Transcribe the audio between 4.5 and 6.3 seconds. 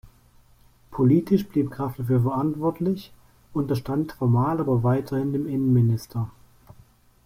aber weiterhin dem Innenminister.